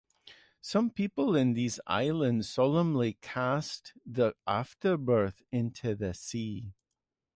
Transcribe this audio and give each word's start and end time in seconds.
Some 0.61 0.89
people 0.89 1.35
in 1.35 1.53
these 1.53 1.79
islands 1.85 2.49
solemnly 2.49 3.19
cast 3.21 3.93
the 4.03 4.33
afterbirth 4.47 5.43
into 5.51 5.93
the 5.93 6.15
sea. 6.15 6.73